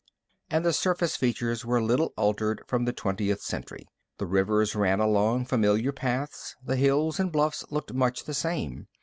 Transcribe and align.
And 0.49 0.65
the 0.65 0.73
surface 0.73 1.15
features 1.15 1.63
were 1.63 1.79
little 1.79 2.11
altered 2.17 2.63
from 2.65 2.85
the 2.85 2.91
twentieth 2.91 3.39
century. 3.39 3.87
The 4.17 4.25
rivers 4.25 4.73
ran 4.73 4.99
along 4.99 5.45
familiar 5.45 5.91
paths, 5.91 6.55
the 6.65 6.75
hills 6.75 7.19
and 7.19 7.31
bluffs 7.31 7.63
looked 7.69 7.93
much 7.93 8.23
the 8.23 8.33
same. 8.33 8.87